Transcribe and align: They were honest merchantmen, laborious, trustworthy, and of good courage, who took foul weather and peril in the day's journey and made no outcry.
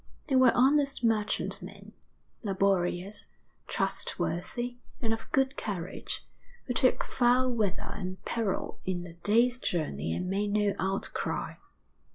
They 0.29 0.35
were 0.35 0.51
honest 0.55 1.03
merchantmen, 1.03 1.91
laborious, 2.41 3.27
trustworthy, 3.67 4.77
and 4.99 5.13
of 5.13 5.31
good 5.31 5.55
courage, 5.57 6.25
who 6.65 6.73
took 6.73 7.03
foul 7.03 7.51
weather 7.51 7.91
and 7.93 8.25
peril 8.25 8.79
in 8.83 9.03
the 9.03 9.13
day's 9.13 9.59
journey 9.59 10.11
and 10.15 10.27
made 10.27 10.53
no 10.53 10.73
outcry. 10.79 11.53